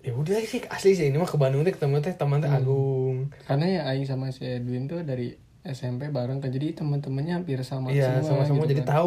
Ya 0.00 0.12
udah 0.12 0.36
sih 0.40 0.60
asli 0.68 0.92
sih. 0.92 1.08
Ini 1.08 1.16
mah 1.16 1.28
ke 1.28 1.36
Bandung 1.36 1.64
teh 1.64 1.72
ketemu 1.72 2.00
teh 2.00 2.12
teman 2.12 2.40
teh 2.40 2.48
Agung. 2.48 3.32
Karena 3.44 3.66
ya 3.68 3.80
Aing 3.88 4.04
sama 4.04 4.28
si 4.28 4.44
Edwin 4.44 4.84
tuh 4.84 5.00
dari 5.00 5.32
SMP 5.60 6.08
bareng 6.08 6.40
kan. 6.40 6.48
Jadi 6.48 6.76
teman-temannya 6.76 7.40
hampir 7.40 7.60
sama 7.60 7.88
iya 7.88 8.20
semua 8.20 8.44
sama-sama. 8.44 8.64
gitu 8.64 8.68
jadi 8.72 8.82
kan. 8.84 8.90
tahu. 8.92 9.06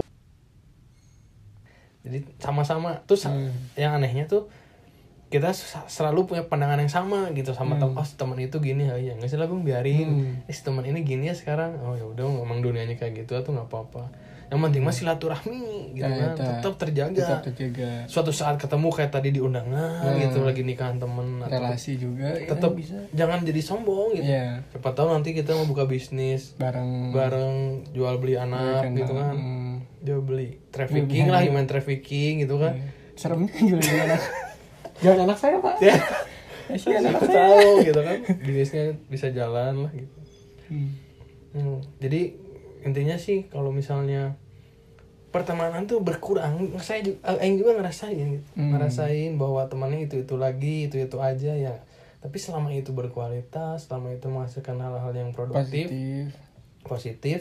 Jadi 2.03 2.17
sama-sama. 2.37 2.89
Terus 3.05 3.23
Hmm. 3.25 3.49
yang 3.77 3.95
anehnya 3.95 4.25
tuh 4.25 4.49
kita 5.33 5.49
selalu 5.87 6.19
punya 6.25 6.43
pandangan 6.43 6.77
yang 6.77 6.87
sama 6.87 7.33
gitu 7.33 7.49
sama 7.51 7.75
teman 7.75 7.97
oh 7.97 8.05
teman 8.07 8.37
itu 8.37 8.57
gini 8.59 8.85
ya 8.85 8.95
ya 8.95 9.13
nggak 9.13 9.25
sih 9.25 9.35
lah 9.35 9.49
Bung, 9.49 9.63
biarin. 9.63 10.07
Hmm. 10.37 10.45
eh 10.45 10.53
si 10.53 10.61
teman 10.61 10.83
ini 10.83 11.01
gini 11.01 11.25
ya 11.25 11.33
sekarang. 11.33 11.81
Oh 11.81 11.93
ya 11.93 12.05
udah 12.05 12.23
emang 12.39 12.61
dunianya 12.61 12.93
kayak 12.93 13.17
gitu 13.19 13.33
tuh 13.35 13.49
nggak 13.49 13.65
apa-apa. 13.65 14.13
Yang 14.45 14.59
penting 14.61 14.83
mah 14.83 14.93
silaturahmi 14.93 15.65
gitu 15.91 16.03
Ya, 16.03 16.13
kan 16.13 16.29
eta. 16.31 16.45
tetap 16.53 16.73
terjaga. 16.77 17.17
tetap 17.17 17.39
terjaga. 17.43 18.05
Suatu 18.05 18.29
saat 18.29 18.55
ketemu 18.55 18.87
kayak 18.87 19.09
tadi 19.09 19.29
di 19.29 19.41
undangan 19.41 20.13
gitu 20.15 20.39
lagi 20.39 20.61
nikahan 20.61 20.95
temen 20.95 21.41
atau 21.41 21.49
relasi 21.49 21.97
juga 21.97 22.29
ya, 22.29 22.45
tetap 22.45 22.77
bisa. 22.77 23.01
jangan 23.09 23.41
jadi 23.41 23.57
sombong 23.59 24.13
gitu. 24.13 24.29
Iya. 24.29 24.61
siapa 24.69 24.93
tahu 24.93 25.09
nanti 25.09 25.33
kita 25.33 25.51
mau 25.51 25.65
buka 25.65 25.83
bisnis 25.83 26.53
bareng. 26.55 27.09
bareng 27.09 27.55
jual 27.89 28.13
beli 28.15 28.37
anak 28.37 28.85
Kenal. 28.85 28.97
gitu 28.99 29.13
kan. 29.15 29.33
Hmm. 29.33 29.73
jual 29.99 30.21
beli 30.21 30.61
trafficking 30.69 31.27
lah 31.27 31.41
human 31.41 31.65
trafficking 31.65 32.45
gitu 32.45 32.61
kan. 32.61 32.77
Serem 33.13 33.45
juga 33.47 33.81
anak 33.81 34.21
jualan 35.01 35.25
anak 35.25 35.37
saya 35.39 35.57
pak. 35.57 35.75
Ya. 35.81 35.95
Kasihan 36.69 37.01
siapa 37.05 37.17
anak 37.17 37.23
saya? 37.25 37.37
tahu 37.49 37.69
gitu 37.81 38.01
kan. 38.03 38.17
Bisnisnya 38.43 38.83
bisa 39.09 39.27
jalan 39.33 39.87
lah 39.87 39.91
gitu. 39.95 40.17
Hmm. 40.69 40.89
Hmm, 41.53 41.77
jadi 42.01 42.33
intinya 42.83 43.15
sih 43.15 43.47
kalau 43.47 43.69
misalnya 43.69 44.35
pertemanan 45.33 45.89
tuh 45.89 46.01
berkurang 46.05 46.77
saya 46.77 47.01
juga 47.01 47.37
Aing 47.41 47.57
juga 47.57 47.77
ngerasain 47.77 48.27
gitu. 48.37 48.47
Hmm. 48.53 48.77
ngerasain 48.77 49.31
bahwa 49.37 49.65
temannya 49.65 50.05
itu 50.05 50.21
itu 50.21 50.35
lagi 50.37 50.89
itu 50.89 51.01
itu 51.01 51.17
aja 51.17 51.53
ya. 51.53 51.75
Tapi 52.23 52.37
selama 52.39 52.71
itu 52.71 52.95
berkualitas 52.95 53.89
selama 53.89 54.15
itu 54.15 54.29
menghasilkan 54.31 54.79
hal-hal 54.79 55.11
yang 55.11 55.35
produktif 55.35 55.89
positif. 55.91 56.23
positif 56.85 57.39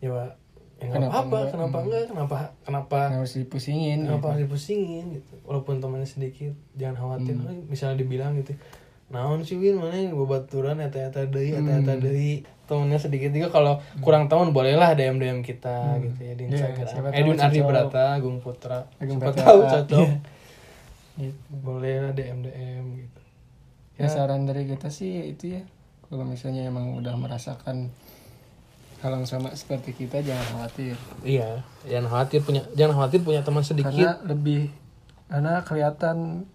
ya 0.00 0.36
ya 0.84 0.92
Kenapa 0.92 1.08
apa-apa 1.14 1.24
enggak? 1.34 1.50
kenapa 1.50 1.72
Hmm. 1.72 1.84
enggak? 1.84 2.02
Kenapa 2.06 2.36
kenapa? 2.60 2.98
Nggak 3.06 3.18
harus 3.18 3.34
dipusingin 3.36 3.98
kenapa 4.00 4.14
gitu. 4.14 4.28
harus 4.28 4.42
dipusingin 4.44 5.04
gitu? 5.12 5.32
Walaupun 5.42 5.74
temannya 5.76 6.04
sedikit 6.06 6.52
jangan 6.74 6.96
khawatir. 6.96 7.34
Hmm. 7.34 7.48
Eh, 7.48 7.58
misalnya 7.64 7.96
dibilang 7.96 8.36
gitu 8.36 8.52
naon 9.06 9.40
sih 9.40 9.54
win? 9.54 9.76
Mana 9.76 9.94
yang 9.94 10.12
bebaturan 10.14 10.76
eta 10.78 10.98
eta 11.02 11.24
deui 11.24 11.50
eta 11.50 11.72
eta 11.74 11.92
Hmm. 11.92 12.02
deui. 12.02 12.34
Temennya 12.64 12.96
sedikit 12.96 13.28
juga 13.28 13.48
kalau 13.50 13.74
kurang 14.00 14.24
teman 14.24 14.48
bolehlah 14.50 14.92
DM 14.92 15.16
DM 15.16 15.40
kita 15.40 16.00
gitu 16.00 16.16
ya 16.18 16.32
di 16.32 16.44
siapa 16.48 16.80
Instagram 16.80 17.04
tahu 17.06 17.20
Edwin 17.20 17.36
Ardi. 17.38 17.60
Brata 17.60 18.04
Agung 18.12 18.38
Putra. 18.38 18.88
Agung 18.96 19.18
siapa 19.18 19.32
tahu 19.34 19.58
cocok. 19.62 20.00
Iya. 20.00 20.16
Gitu. 21.14 21.52
bolehlah 21.54 22.10
DM 22.10 22.38
DM 22.42 22.84
gitu. 22.98 23.20
Ya. 23.94 24.08
saran 24.08 24.42
dari 24.42 24.64
kita 24.64 24.88
sih 24.88 25.30
itu 25.30 25.54
ya. 25.54 25.62
Kalau 26.04 26.24
misalnya 26.24 26.64
emang 26.64 26.94
udah 26.94 27.14
merasakan 27.14 27.92
yang 29.06 29.28
sama 29.28 29.52
seperti 29.52 29.92
kita 29.92 30.24
jangan 30.24 30.46
khawatir. 30.56 30.96
Iya 31.20 31.60
jangan 31.84 32.06
khawatir 32.08 32.40
punya 32.40 32.62
jangan 32.72 32.94
khawatir 32.96 33.20
punya 33.20 33.40
teman 33.44 33.60
sedikit. 33.60 33.92
Karena 33.92 34.16
lebih 34.24 34.72
karena 35.26 35.60
kelihatan 35.60 36.48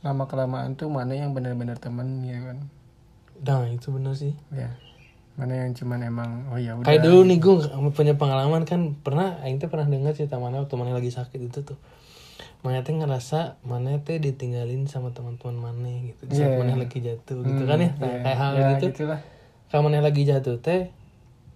lama 0.00 0.24
kelamaan 0.24 0.76
tuh 0.76 0.88
mana 0.88 1.16
yang 1.16 1.32
benar-benar 1.32 1.80
temen 1.80 2.20
ya 2.22 2.36
kan? 2.42 2.58
Nah 3.40 3.68
itu 3.68 3.88
benar 3.90 4.12
sih. 4.12 4.36
Ya 4.52 4.76
mana 5.36 5.52
yang 5.52 5.76
cuman 5.76 6.00
emang 6.00 6.30
oh 6.48 6.56
ya 6.56 6.72
udah. 6.72 6.88
Kayak 6.88 7.04
dulu 7.04 7.20
nih 7.28 7.38
gue 7.40 7.54
punya 7.92 8.16
pengalaman 8.16 8.64
kan 8.64 8.96
pernah 8.96 9.36
Aing 9.44 9.60
teh 9.60 9.68
pernah 9.68 9.84
dengar 9.84 10.16
cerita 10.16 10.40
mana 10.40 10.64
waktu 10.64 10.74
mana 10.76 10.96
lagi 10.96 11.12
sakit 11.12 11.40
itu 11.40 11.60
tuh. 11.60 11.76
Mana 12.64 12.80
teh 12.80 12.96
ngerasa 12.96 13.60
mana 13.60 14.00
teh 14.00 14.16
ditinggalin 14.16 14.88
sama 14.88 15.12
teman-teman 15.12 15.56
mana 15.60 15.92
gitu 16.08 16.24
di 16.24 16.40
saat 16.40 16.56
Iya. 16.56 16.60
mana 16.60 16.72
lagi 16.80 16.98
jatuh 17.04 17.38
gitu 17.44 17.62
kan 17.68 17.78
ya 17.78 17.90
Iya, 18.00 18.16
kayak 18.24 18.36
hal 18.40 18.52
ya, 18.56 18.68
gitu. 18.80 18.84
gitulah. 18.96 19.20
Kalau 19.68 19.82
mana 19.84 20.00
lagi 20.00 20.22
jatuh 20.24 20.56
teh 20.56 20.88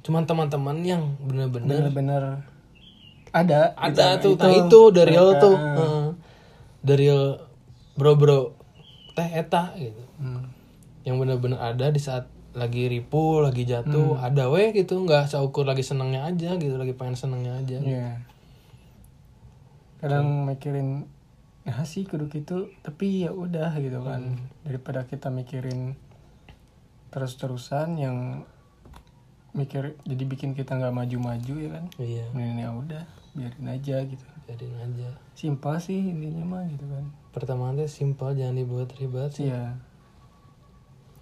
cuman 0.01 0.25
teman-teman 0.25 0.77
yang 0.81 1.03
bener-bener 1.21 1.89
benar-benar 1.89 2.23
ada 3.31 3.77
ada 3.79 4.19
gitu. 4.19 4.35
tuh 4.35 4.43
nah 4.43 4.51
itu 4.51 4.81
dari 4.91 5.15
mereka, 5.15 5.39
tuh 5.39 5.55
eh, 5.55 6.07
dari 6.81 7.05
real 7.07 7.25
bro 7.95 8.13
bro 8.17 8.41
teh 9.13 9.29
eta 9.31 9.77
gitu 9.77 10.03
hmm. 10.19 10.43
yang 11.05 11.17
bener-bener 11.17 11.57
ada 11.57 11.89
di 11.89 12.01
saat 12.01 12.27
lagi 12.51 12.91
ripu 12.91 13.39
lagi 13.39 13.63
jatuh 13.63 14.19
Hmm. 14.19 14.27
ada 14.27 14.51
weh 14.51 14.75
gitu 14.75 14.99
nggak 14.99 15.31
seukur 15.31 15.63
lagi 15.63 15.87
senangnya 15.87 16.27
aja 16.27 16.57
gitu 16.57 16.75
lagi 16.75 16.93
pengen 16.93 17.15
senangnya 17.15 17.55
aja 17.55 17.79
Iya. 17.79 18.11
kadang 20.01 20.49
mikirin 20.49 21.07
nah 21.61 21.85
sih 21.85 22.09
kudu 22.09 22.27
gitu 22.27 22.73
tapi 22.81 23.23
ya 23.23 23.31
udah 23.31 23.77
gitu 23.79 24.01
kan 24.01 24.35
Hmm. 24.35 24.49
daripada 24.65 25.05
kita 25.05 25.29
mikirin 25.29 25.95
terus-terusan 27.11 28.01
yang 28.01 28.49
mikir 29.61 30.01
jadi 30.09 30.25
bikin 30.25 30.57
kita 30.57 30.81
nggak 30.81 30.97
maju-maju 30.97 31.55
ya 31.61 31.71
kan? 31.77 31.85
Iya. 32.01 32.27
Ini 32.33 32.65
ya 32.65 32.71
udah 32.73 33.05
biarin 33.37 33.67
aja 33.69 33.97
gitu. 34.09 34.25
Jadiin 34.49 34.77
aja. 34.81 35.11
Simpel 35.37 35.77
sih 35.79 36.01
intinya 36.01 36.45
mah 36.49 36.65
gitu 36.73 36.89
kan. 36.89 37.05
Pertemanan 37.31 37.79
teh 37.79 37.91
simpel 37.93 38.33
jangan 38.33 38.57
dibuat 38.57 38.91
ribet. 38.97 39.37
Sih 39.37 39.53
iya 39.53 39.77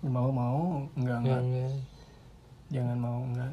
mau 0.07 0.31
mau 0.31 0.87
enggak 0.95 1.19
enggak 1.27 1.41
enggak 1.43 1.73
jangan 2.71 2.99
mau 3.03 3.19
enggak 3.27 3.53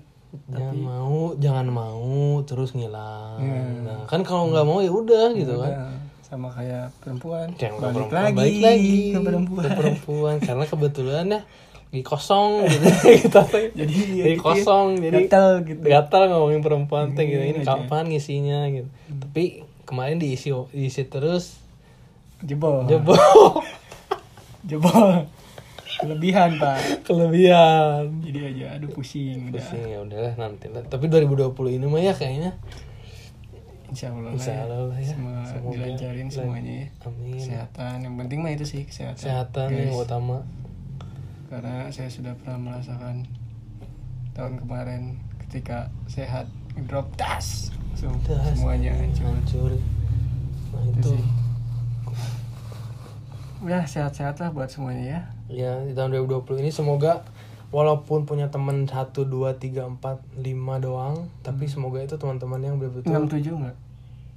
jangan 0.51 0.77
mau 0.77 1.17
jangan 1.39 1.67
mau 1.71 2.13
terus 2.43 2.75
ngilang. 2.75 3.39
Iya. 3.39 3.63
nah 3.87 3.99
kan 4.05 4.21
kalau 4.21 4.51
nggak 4.51 4.67
mau 4.67 4.83
ya 4.83 4.91
udah 4.91 5.31
gitu 5.31 5.55
kan. 5.57 5.71
Udah, 5.71 5.95
sama 6.25 6.51
kayak 6.51 6.91
perempuan. 6.99 7.47
Jangan 7.55 7.79
balik, 7.79 7.95
perempuan, 7.95 8.21
lagi 8.21 8.35
balik 8.35 8.57
lagi 8.59 8.97
ke 9.15 9.19
perempuan. 9.23 9.63
ke 9.63 9.69
perempuan. 9.79 10.35
karena 10.43 10.65
kebetulan 10.67 11.25
ya 11.31 11.41
lagi 11.91 12.03
kosong 12.03 12.63
gitu. 12.71 12.87
Kita 13.27 13.41
teh 13.47 13.71
jadi 13.71 13.95
jadi 14.25 14.35
kosong 14.35 14.99
jadi 14.99 15.25
gatel 15.25 15.47
gitu. 15.63 15.81
gatal 15.85 16.21
ngomongin 16.27 16.61
perempuan 16.65 17.15
teh 17.15 17.23
gitu. 17.23 17.41
Ini 17.41 17.61
aja. 17.63 17.77
kapan 17.79 18.11
ngisinya 18.11 18.67
gitu. 18.71 18.89
Tapi 19.07 19.63
kemarin 19.85 20.19
diisi 20.19 20.51
diisi 20.73 21.03
terus 21.07 21.61
jebol. 22.43 22.83
jebol. 22.89 23.15
Jebol. 24.65 25.29
Kelebihan 26.01 26.57
pak. 26.57 27.05
Kelebihan. 27.05 28.09
Jadi 28.25 28.39
aja 28.49 28.65
aduh 28.81 28.89
pusing 28.89 29.53
pusing 29.53 29.85
ya 29.85 30.01
udahlah 30.01 30.33
nanti 30.41 30.73
lah. 30.73 30.81
Tapi 30.89 31.05
2020 31.05 31.53
ini 31.77 31.85
mah 31.85 32.01
ya 32.01 32.17
kayaknya. 32.17 32.57
Insya 33.85 34.09
Allah, 34.09 34.33
Insya 34.33 34.51
lah 34.51 34.57
ya. 34.57 34.63
Allah 34.65 34.81
lah 34.89 34.97
ya. 34.97 35.13
Semua 35.13 35.37
Semoga 35.45 35.77
dilancarin 35.77 36.27
semuanya 36.33 36.73
ya. 36.73 36.87
Amin. 37.05 37.37
Kesehatan. 37.37 37.95
Yang 38.01 38.15
penting 38.25 38.39
mah 38.41 38.51
itu 38.57 38.65
sih 38.65 38.81
kesehatan. 38.89 39.21
Kesehatan 39.21 39.67
guys. 39.69 39.79
yang 39.85 39.93
utama 39.93 40.37
karena 41.45 41.87
saya 41.89 42.09
sudah 42.09 42.33
pernah 42.37 42.57
merasakan 42.57 43.25
tahun 44.33 44.59
kemarin 44.59 45.01
ketika 45.45 45.87
sehat 46.05 46.49
drop 46.85 47.07
tas 47.15 47.71
Das. 48.27 48.59
semuanya 48.59 48.91
hancur. 48.91 49.31
Hancur. 49.31 49.71
Nah 50.75 50.83
Itu 50.83 50.99
itu. 50.99 51.09
sih. 51.15 51.25
ya 53.65 53.81
sehat-sehat 53.81 54.35
lah 54.37 54.51
buat 54.51 54.67
semuanya 54.69 55.03
ya. 55.05 55.21
Ya 55.47 55.71
di 55.81 55.95
tahun 55.95 56.13
2020 56.27 56.61
ini 56.61 56.69
semoga 56.69 57.23
walaupun 57.73 58.27
punya 58.27 58.51
teman 58.51 58.85
satu 58.85 59.25
dua 59.25 59.57
tiga 59.57 59.87
empat 59.87 60.21
lima 60.37 60.77
doang 60.77 61.27
tapi 61.41 61.65
semoga 61.65 61.99
itu 61.99 62.13
teman-teman 62.15 62.61
yang 62.61 62.75
betul-betul 62.77 63.09
enam 63.09 63.25
tujuh 63.25 63.53
nggak? 63.57 63.77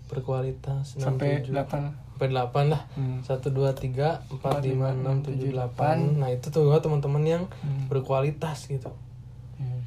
berkualitas 0.08 0.96
sampai 0.96 1.44
67. 1.44 1.52
delapan 1.52 1.82
sampai 2.18 2.34
delapan 2.34 2.64
lah. 2.68 2.82
Hmm. 2.92 3.22
satu 3.22 3.48
dua 3.48 3.70
tiga 3.70 4.26
empat 4.26 4.58
lima 4.60 4.90
enam 4.90 5.22
tujuh 5.22 5.54
delapan. 5.54 6.02
delapan. 6.02 6.18
nah 6.18 6.28
itu 6.28 6.50
tuh 6.50 6.66
gua 6.66 6.82
teman-teman 6.82 7.22
yang 7.22 7.44
Hmm. 7.62 7.86
berkualitas 7.86 8.66
gitu. 8.66 8.90
Ya. 9.54 9.78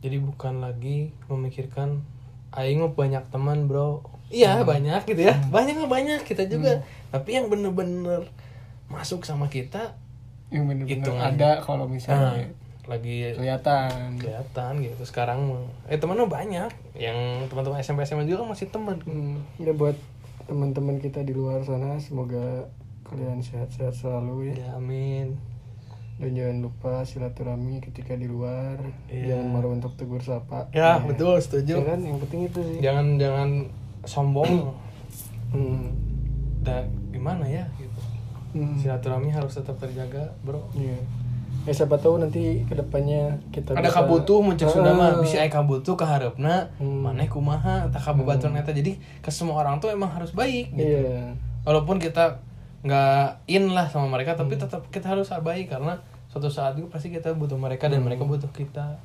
jadi 0.00 0.20
bukan 0.20 0.60
lagi 0.60 1.16
memikirkan 1.26 2.04
aing 2.52 2.84
banyak 2.92 3.24
teman 3.28 3.64
bro. 3.64 4.04
Iya 4.28 4.60
Hmm. 4.60 4.68
banyak 4.68 5.00
gitu 5.06 5.24
ya. 5.24 5.40
Banyak 5.48 5.80
mah 5.80 5.88
banyak 5.90 6.20
kita 6.22 6.44
juga. 6.44 6.84
Tapi 7.08 7.28
yang 7.32 7.48
bener-bener 7.48 8.28
masuk 8.88 9.24
sama 9.24 9.48
kita 9.48 9.96
yang 10.52 10.68
bener-bener 10.68 11.16
ada 11.16 11.64
kalau 11.64 11.88
nah, 11.88 11.96
misalnya 11.96 12.52
lagi 12.84 13.32
kelihatan. 13.32 14.20
kelihatan 14.20 14.72
gitu. 14.80 15.00
Sekarang 15.04 15.48
eh 15.88 15.96
teman 15.96 16.18
mah 16.18 16.28
banyak. 16.28 16.68
Yang 16.92 17.48
teman-teman 17.48 17.80
SMP 17.80 18.04
SMA 18.04 18.24
juga 18.24 18.44
masih 18.44 18.68
teman. 18.68 19.00
Hmm, 19.00 19.40
ya 19.56 19.72
buat 19.72 19.96
teman-teman 20.44 20.98
kita 20.98 21.20
di 21.20 21.32
luar 21.32 21.62
sana 21.62 21.96
semoga 21.96 22.68
kalian 23.02 23.38
sehat-sehat 23.38 23.92
selalu 23.92 24.50
ya 24.50 24.54
ya 24.58 24.68
amin 24.74 25.36
dan 26.16 26.30
jangan 26.32 26.58
lupa 26.62 27.02
silaturahmi 27.02 27.80
ketika 27.80 28.14
di 28.14 28.24
luar 28.24 28.78
Iya. 29.06 29.34
jangan 29.34 29.46
malu 29.50 29.68
untuk 29.72 29.92
tegur 29.94 30.20
sapa 30.20 30.70
ya 30.70 30.96
Ya. 30.96 31.02
betul 31.02 31.34
Ya 31.34 31.42
setuju 31.42 31.74
kan 31.82 31.98
yang 32.00 32.18
penting 32.18 32.40
itu 32.46 32.60
sih 32.60 32.78
jangan 32.78 33.06
jangan 33.16 33.50
sombong 34.02 34.72
Hmm. 35.50 35.92
dan 36.60 36.84
gimana 37.10 37.44
ya 37.44 37.68
gitu 37.76 38.00
Hmm. 38.52 38.76
silaturahmi 38.76 39.28
harus 39.28 39.52
tetap 39.52 39.76
terjaga 39.76 40.32
bro 40.40 40.62
Iya. 40.72 40.96
Ya 41.62 41.70
siapa 41.72 41.94
tahu 41.94 42.18
nanti 42.18 42.64
ke 42.64 42.74
depannya 42.74 43.38
kita 43.48 43.72
ada 43.72 43.84
bisa- 43.84 44.02
kabutuh 44.02 44.38
muncul 44.40 44.66
sudah 44.66 44.90
mah 44.90 45.10
Ah. 45.10 45.22
bisa 45.22 45.38
aya 45.38 45.46
kabutuh 45.48 45.94
ke 45.94 46.02
harapna 46.02 46.66
Hmm. 46.76 47.06
maneh 47.06 47.24
kumaha 47.24 47.86
tak 47.88 48.02
kababaturan 48.02 48.56
eta 48.56 48.70
jadi 48.70 48.92
ke 49.18 49.30
semua 49.30 49.56
orang 49.56 49.78
tuh 49.78 49.86
emang 49.88 50.10
harus 50.10 50.32
baik 50.32 50.72
gitu. 50.72 50.90
Iya. 50.98 51.38
walaupun 51.62 51.96
kita 51.96 52.42
nggak 52.82 53.46
in 53.46 53.70
lah 53.70 53.86
sama 53.86 54.10
mereka 54.10 54.34
tapi 54.34 54.54
Hmm. 54.54 54.66
tetap 54.66 54.82
kita 54.88 55.06
harus 55.08 55.30
baik 55.30 55.70
karena 55.70 55.94
suatu 56.26 56.48
saat 56.48 56.74
juga 56.74 56.90
pasti 56.90 57.08
kita 57.08 57.30
butuh 57.32 57.54
mereka 57.54 57.86
dan 57.86 58.02
Hmm. 58.02 58.10
mereka 58.10 58.24
butuh 58.24 58.50
kita 58.50 58.98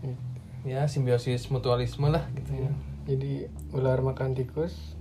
Gitu. 0.00 0.18
ya 0.66 0.82
simbiosis 0.84 1.46
mutualisme 1.46 2.08
lah 2.08 2.26
gitu 2.32 2.50
ya 2.56 2.70
Jadi 3.06 3.46
ular 3.70 4.02
makan 4.02 4.34
tikus, 4.34 4.98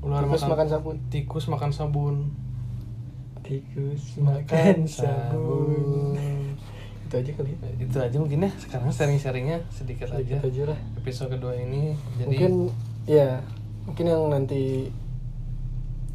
ular 0.00 0.24
tikus 0.24 0.40
makan, 0.40 0.50
makan 0.50 0.68
sabun. 0.70 0.96
tikus 1.06 1.44
makan 1.44 1.70
sabun 1.70 2.32
Tikus 3.44 4.16
makan 4.16 4.88
sabun 4.88 6.16
Itu 7.04 7.14
aja 7.14 7.30
kali. 7.30 7.52
ya. 7.52 7.68
itu 7.76 7.96
aja 8.00 8.16
mungkin 8.16 8.38
ya 8.40 8.50
sekarang 8.56 8.88
sharing-sharingnya 8.88 9.60
sedikit 9.68 10.08
Sedikit 10.08 10.40
aja 10.40 10.48
aja 10.48 10.62
lah. 10.72 10.78
episode 10.96 11.30
kedua 11.30 11.52
ini 11.54 11.92
jadi 12.16 12.26
Mungkin 12.26 12.52
ya, 13.04 13.30
mungkin 13.84 14.04
yang 14.08 14.22
nanti 14.32 14.88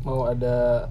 mau 0.01 0.25
ada 0.25 0.89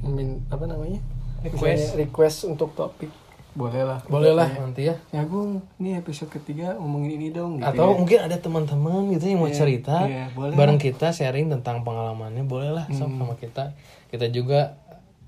min 0.00 0.40
apa 0.48 0.64
namanya? 0.64 1.04
Request. 1.40 1.60
Misalnya 1.62 2.00
request 2.00 2.38
untuk 2.48 2.72
topik 2.72 3.12
boleh 3.52 3.82
lah. 3.82 3.98
boleh 4.04 4.30
lah 4.30 4.46
nanti 4.46 4.84
ya 4.84 4.94
Ya 5.10 5.22
gue 5.22 5.42
ini 5.76 5.94
episode 5.94 6.30
ketiga 6.30 6.74
ngomongin 6.74 7.14
ini 7.14 7.28
dong 7.30 7.56
gitu 7.56 7.66
atau 7.66 7.86
ya. 7.88 7.96
mungkin 7.96 8.18
ada 8.22 8.36
teman-teman 8.36 9.10
gitu 9.10 9.24
yang 9.26 9.38
mau 9.38 9.46
Iya, 9.46 9.56
cerita 9.56 9.96
iya, 10.04 10.30
boleh 10.30 10.54
bareng 10.54 10.78
kita 10.78 11.10
sharing 11.10 11.46
tentang 11.48 11.80
pengalamannya 11.80 12.42
boleh 12.42 12.70
lah 12.70 12.86
Hmm. 12.86 12.98
sama 13.16 13.34
kita 13.34 13.74
kita 14.06 14.26
juga 14.28 14.78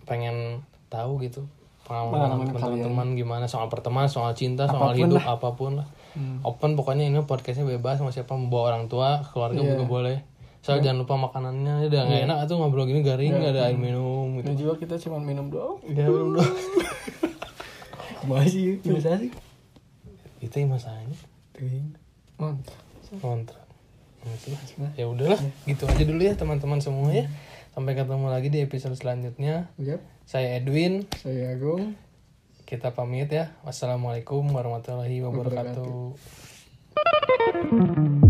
pengen 0.02 0.61
tahu 0.87 1.18
gitu 1.20 1.42
pengalaman 1.82 2.46
teman-teman 2.48 3.06
gimana 3.12 3.44
soal 3.44 3.66
pertemanan 3.66 4.06
soal 4.06 4.30
cinta 4.32 4.64
soal 4.64 4.78
Apa 4.87 4.87
pun 4.92 4.98
hidup 5.02 5.18
lah. 5.18 5.26
apa 5.32 5.48
pun 5.52 5.72
lah 5.76 5.88
Hmm. 6.12 6.38
open 6.42 6.74
pokoknya 6.74 7.06
ini 7.06 7.18
podcastnya 7.22 7.64
bebas 7.66 7.96
mau 7.96 8.08
siapa 8.08 8.32
mau 8.32 8.46
bawa 8.46 8.64
orang 8.70 8.85
tua 8.87 9.24
keluarga 9.26 9.58
Iya. 9.58 9.68
juga 9.72 9.85
boleh 9.88 10.16
soal 10.61 10.78
jangan 10.78 11.02
lupa 11.02 11.18
makanannya 11.18 11.88
udah 11.88 12.00
nggak 12.04 12.22
enak 12.22 12.38
tuh 12.44 12.54
ngobrol 12.54 12.85
gini 12.85 13.00
garing 13.00 13.32
nggak 13.32 13.50
ada 13.50 13.62
air 13.66 13.74
minum 13.74 14.37
gitu 14.37 14.44
Dan 14.44 14.54
juga 14.56 14.72
kita 14.76 14.94
cuma 15.00 15.18
minum 15.18 15.48
doang. 15.48 15.80
ya 15.82 16.04
belum 16.04 16.37
dong 16.37 16.46
Masih 18.24 18.78
sih. 18.78 19.30
itu 20.40 20.54
yang 20.56 20.70
masalahnya 20.70 21.18
Mantap. 22.37 22.74
kontrak 23.18 23.62
Masih. 24.22 24.54
ya 24.94 25.06
udahlah 25.06 25.38
gitu 25.64 25.85
aja 25.85 26.02
dulu 26.02 26.22
ya 26.22 26.35
teman-teman 26.35 26.78
semua 26.78 27.11
ya 27.11 27.26
sampai 27.70 27.94
ketemu 27.94 28.26
lagi 28.26 28.48
di 28.48 28.58
episode 28.61 28.94
selanjutnya 28.94 29.70
Yap. 29.76 30.00
saya 30.22 30.56
Edwin 30.56 31.06
Saya 31.14 31.52
Agung. 31.52 31.94
kita 32.64 32.90
pamit 32.90 33.28
ya 33.28 33.54
wassalamualaikum 33.62 34.46
warahmatullahi 34.46 35.18
wabarakatuh 35.20 36.14
Wabarakatuh. 36.92 38.21